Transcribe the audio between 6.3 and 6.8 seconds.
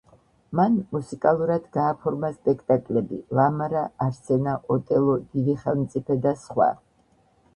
სხვა.